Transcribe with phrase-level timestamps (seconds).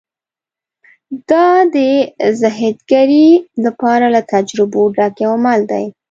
[1.29, 1.77] دا د
[2.39, 3.27] زدهکړې
[3.65, 5.71] لپاره له تجربو ډک یو عمل و